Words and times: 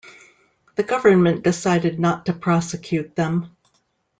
The 0.77 0.81
government 0.83 1.43
decided 1.43 1.99
not 1.99 2.25
to 2.25 2.33
prosecute 2.33 3.15
them. 3.15 3.55